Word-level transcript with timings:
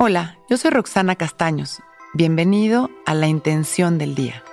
Hola, 0.00 0.38
yo 0.48 0.56
soy 0.56 0.70
Roxana 0.70 1.16
Castaños. 1.16 1.80
Bienvenido 2.14 2.88
a 3.04 3.14
La 3.14 3.26
Intención 3.26 3.98
del 3.98 4.14
Día, 4.14 4.44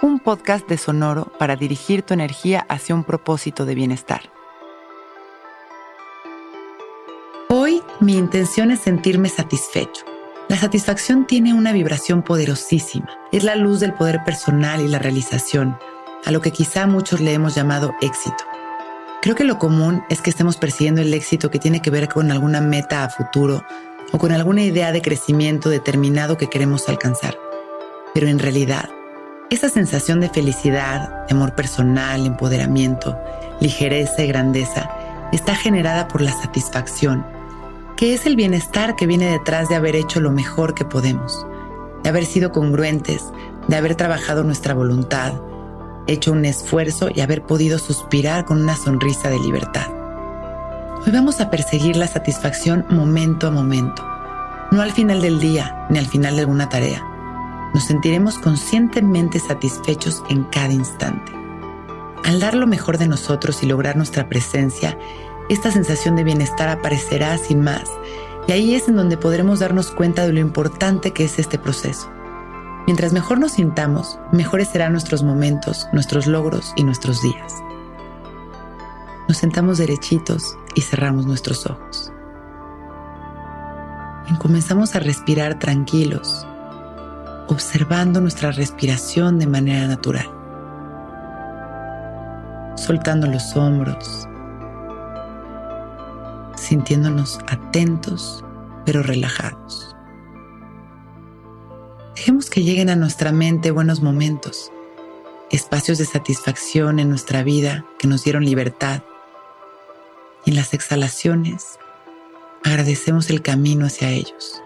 un 0.00 0.18
podcast 0.20 0.66
de 0.70 0.78
Sonoro 0.78 1.30
para 1.38 1.54
dirigir 1.54 2.00
tu 2.00 2.14
energía 2.14 2.64
hacia 2.70 2.94
un 2.94 3.04
propósito 3.04 3.66
de 3.66 3.74
bienestar. 3.74 4.32
Hoy 7.50 7.82
mi 8.00 8.16
intención 8.16 8.70
es 8.70 8.80
sentirme 8.80 9.28
satisfecho. 9.28 10.06
La 10.48 10.56
satisfacción 10.56 11.26
tiene 11.26 11.52
una 11.52 11.72
vibración 11.72 12.22
poderosísima. 12.22 13.10
Es 13.32 13.44
la 13.44 13.54
luz 13.54 13.80
del 13.80 13.92
poder 13.92 14.24
personal 14.24 14.80
y 14.80 14.88
la 14.88 14.98
realización, 14.98 15.76
a 16.24 16.30
lo 16.30 16.40
que 16.40 16.52
quizá 16.52 16.86
muchos 16.86 17.20
le 17.20 17.34
hemos 17.34 17.54
llamado 17.54 17.94
éxito. 18.00 18.44
Creo 19.20 19.34
que 19.34 19.44
lo 19.44 19.58
común 19.58 20.02
es 20.08 20.22
que 20.22 20.30
estemos 20.30 20.56
persiguiendo 20.56 21.02
el 21.02 21.12
éxito 21.12 21.50
que 21.50 21.58
tiene 21.58 21.82
que 21.82 21.90
ver 21.90 22.08
con 22.08 22.30
alguna 22.30 22.62
meta 22.62 23.04
a 23.04 23.10
futuro 23.10 23.62
o 24.12 24.18
con 24.18 24.32
alguna 24.32 24.62
idea 24.62 24.92
de 24.92 25.02
crecimiento 25.02 25.68
determinado 25.68 26.36
que 26.36 26.48
queremos 26.48 26.88
alcanzar. 26.88 27.36
Pero 28.14 28.28
en 28.28 28.38
realidad, 28.38 28.88
esa 29.50 29.68
sensación 29.68 30.20
de 30.20 30.28
felicidad, 30.28 31.26
de 31.26 31.34
amor 31.34 31.54
personal, 31.54 32.26
empoderamiento, 32.26 33.16
ligereza 33.60 34.22
y 34.22 34.28
grandeza 34.28 34.90
está 35.32 35.54
generada 35.54 36.08
por 36.08 36.20
la 36.20 36.32
satisfacción, 36.32 37.24
que 37.96 38.14
es 38.14 38.26
el 38.26 38.36
bienestar 38.36 38.96
que 38.96 39.06
viene 39.06 39.30
detrás 39.30 39.68
de 39.68 39.74
haber 39.74 39.96
hecho 39.96 40.20
lo 40.20 40.30
mejor 40.30 40.74
que 40.74 40.84
podemos, 40.84 41.46
de 42.02 42.08
haber 42.08 42.26
sido 42.26 42.52
congruentes, 42.52 43.24
de 43.68 43.76
haber 43.76 43.94
trabajado 43.94 44.44
nuestra 44.44 44.74
voluntad, 44.74 45.34
hecho 46.06 46.32
un 46.32 46.44
esfuerzo 46.44 47.08
y 47.14 47.20
haber 47.20 47.42
podido 47.42 47.78
suspirar 47.78 48.44
con 48.44 48.62
una 48.62 48.76
sonrisa 48.76 49.28
de 49.28 49.38
libertad. 49.38 49.95
Hoy 51.06 51.12
vamos 51.12 51.40
a 51.40 51.50
perseguir 51.50 51.94
la 51.94 52.08
satisfacción 52.08 52.84
momento 52.90 53.46
a 53.46 53.52
momento, 53.52 54.04
no 54.72 54.82
al 54.82 54.90
final 54.90 55.22
del 55.22 55.38
día 55.38 55.86
ni 55.88 56.00
al 56.00 56.06
final 56.06 56.34
de 56.34 56.40
alguna 56.40 56.68
tarea. 56.68 57.00
Nos 57.72 57.84
sentiremos 57.84 58.40
conscientemente 58.40 59.38
satisfechos 59.38 60.24
en 60.28 60.42
cada 60.42 60.72
instante. 60.72 61.30
Al 62.24 62.40
dar 62.40 62.56
lo 62.56 62.66
mejor 62.66 62.98
de 62.98 63.06
nosotros 63.06 63.62
y 63.62 63.66
lograr 63.66 63.96
nuestra 63.96 64.28
presencia, 64.28 64.98
esta 65.48 65.70
sensación 65.70 66.16
de 66.16 66.24
bienestar 66.24 66.68
aparecerá 66.68 67.38
sin 67.38 67.60
más, 67.60 67.88
y 68.48 68.52
ahí 68.52 68.74
es 68.74 68.88
en 68.88 68.96
donde 68.96 69.16
podremos 69.16 69.60
darnos 69.60 69.92
cuenta 69.92 70.26
de 70.26 70.32
lo 70.32 70.40
importante 70.40 71.12
que 71.12 71.22
es 71.22 71.38
este 71.38 71.56
proceso. 71.56 72.10
Mientras 72.88 73.12
mejor 73.12 73.38
nos 73.38 73.52
sintamos, 73.52 74.18
mejores 74.32 74.70
serán 74.70 74.90
nuestros 74.90 75.22
momentos, 75.22 75.86
nuestros 75.92 76.26
logros 76.26 76.72
y 76.74 76.82
nuestros 76.82 77.22
días. 77.22 77.62
Nos 79.28 79.38
sentamos 79.38 79.78
derechitos 79.78 80.56
y 80.76 80.82
cerramos 80.82 81.26
nuestros 81.26 81.66
ojos. 81.66 82.12
Y 84.30 84.38
comenzamos 84.38 84.94
a 84.94 85.00
respirar 85.00 85.58
tranquilos, 85.58 86.46
observando 87.48 88.20
nuestra 88.20 88.52
respiración 88.52 89.40
de 89.40 89.48
manera 89.48 89.88
natural. 89.88 90.30
Soltando 92.76 93.26
los 93.26 93.56
hombros, 93.56 94.28
sintiéndonos 96.54 97.40
atentos 97.48 98.44
pero 98.84 99.02
relajados. 99.02 99.96
Dejemos 102.14 102.48
que 102.48 102.62
lleguen 102.62 102.90
a 102.90 102.96
nuestra 102.96 103.32
mente 103.32 103.72
buenos 103.72 104.02
momentos, 104.02 104.70
espacios 105.50 105.98
de 105.98 106.04
satisfacción 106.04 107.00
en 107.00 107.08
nuestra 107.08 107.42
vida 107.42 107.84
que 107.98 108.06
nos 108.06 108.22
dieron 108.22 108.44
libertad 108.44 109.02
en 110.46 110.54
las 110.54 110.72
exhalaciones 110.74 111.78
agradecemos 112.64 113.30
el 113.30 113.42
camino 113.42 113.86
hacia 113.86 114.10
ellos. 114.10 114.62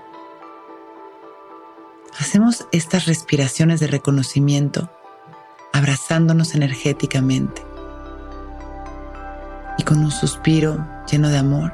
Hacemos 2.18 2.66
estas 2.70 3.06
respiraciones 3.06 3.80
de 3.80 3.86
reconocimiento 3.86 4.90
abrazándonos 5.72 6.54
energéticamente 6.54 7.62
y 9.78 9.82
con 9.82 9.98
un 9.98 10.10
suspiro 10.10 10.86
lleno 11.10 11.30
de 11.30 11.38
amor 11.38 11.72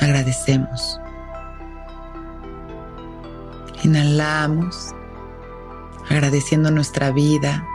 agradecemos. 0.00 1.00
Inhalamos 3.82 4.94
agradeciendo 6.08 6.70
nuestra 6.70 7.10
vida, 7.10 7.66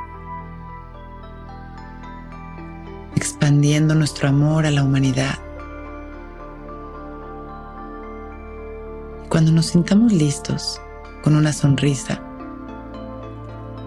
expandiendo 3.39 3.95
nuestro 3.95 4.27
amor 4.27 4.65
a 4.65 4.71
la 4.71 4.83
humanidad. 4.83 5.39
Cuando 9.29 9.53
nos 9.53 9.67
sintamos 9.67 10.11
listos, 10.11 10.81
con 11.23 11.37
una 11.37 11.53
sonrisa, 11.53 12.21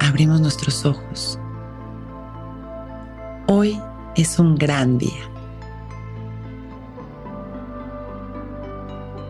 abrimos 0.00 0.41
nuestros 0.41 0.86
ojos. 0.86 1.38
Hoy 3.46 3.78
es 4.16 4.38
un 4.38 4.56
gran 4.56 4.96
día. 4.96 5.30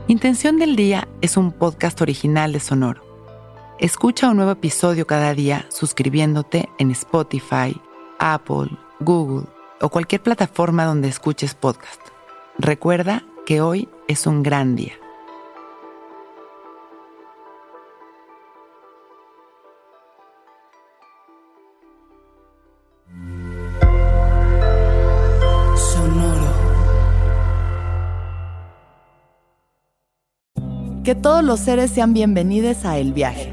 Intención 0.07 0.57
del 0.57 0.77
Día 0.77 1.09
es 1.21 1.37
un 1.37 1.51
podcast 1.51 2.01
original 2.01 2.53
de 2.53 2.61
Sonoro. 2.61 3.03
Escucha 3.81 4.31
un 4.31 4.37
nuevo 4.37 4.53
episodio 4.53 5.05
cada 5.05 5.35
día 5.35 5.67
suscribiéndote 5.69 6.69
en 6.79 6.93
Spotify, 6.93 7.77
Apple, 8.21 8.71
Google 9.01 9.52
o 9.83 9.89
cualquier 9.91 10.23
plataforma 10.23 10.85
donde 10.85 11.09
escuches 11.09 11.55
podcast. 11.55 12.01
Recuerda 12.59 13.25
que 13.45 13.61
hoy 13.61 13.89
es 14.09 14.27
un 14.27 14.43
gran 14.43 14.77
día. 14.77 14.95
Sonoro. 25.77 26.53
Que 31.05 31.17
todos 31.17 31.43
los 31.43 31.59
seres 31.59 31.91
sean 31.91 32.15
bienvenidos 32.15 32.85
a 32.85 32.99
El 32.99 33.13
Viaje. 33.13 33.53